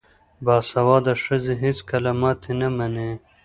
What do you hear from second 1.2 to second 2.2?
ښځې هیڅکله